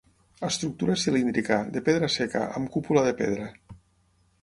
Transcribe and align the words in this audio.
Estructura 0.47 0.95
cilíndrica, 1.01 1.59
de 1.77 1.85
pedra 1.91 2.11
seca, 2.17 2.45
amb 2.59 2.75
cúpula 2.79 3.09
de 3.11 3.17
pedra. 3.25 3.51